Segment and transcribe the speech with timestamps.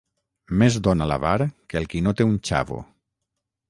[0.61, 2.85] Més dóna l'avar que el qui no té un 'xavo'.